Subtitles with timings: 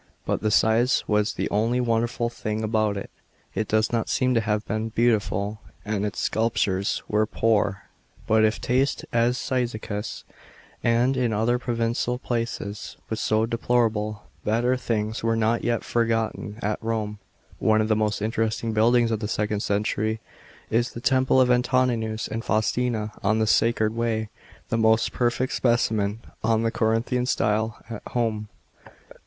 [0.25, 3.11] But the size was the only wonderful th ng ab >ut it.
[3.53, 7.83] It does not seem to have been beautiful, and its sculptures we>e poor.
[8.27, 10.23] Hut if taste at < 'y/.icus
[10.83, 15.11] and in other provincial places was so deplorable, better thin.
[15.11, 17.19] s were not yet forgotten at Rome.
[17.59, 20.19] One of the most interesting buildings of the second century
[20.71, 23.37] is the temple of Antoninus and Faustina, on.
[23.37, 24.29] the Sacred Way—
[24.69, 28.49] the most perfect specimen of the Corinthian style at Home.